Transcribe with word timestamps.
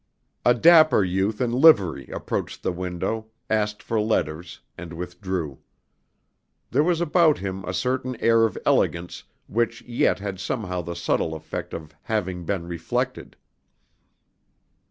A 0.43 0.55
dapper 0.55 1.03
youth 1.03 1.39
in 1.39 1.51
livery 1.51 2.07
approached 2.07 2.63
the 2.63 2.71
window, 2.71 3.27
asked 3.51 3.83
for 3.83 4.01
letters 4.01 4.61
and 4.75 4.93
withdrew. 4.93 5.59
There 6.71 6.81
was 6.81 7.01
about 7.01 7.37
him 7.37 7.63
a 7.65 7.73
certain 7.75 8.15
air 8.15 8.45
of 8.45 8.57
elegance 8.65 9.25
which 9.45 9.83
yet 9.83 10.17
had 10.17 10.39
somehow 10.39 10.81
the 10.81 10.95
subtle 10.95 11.35
effect 11.35 11.71
of 11.75 11.93
having 12.01 12.45
been 12.45 12.67
reflected. 12.67 13.35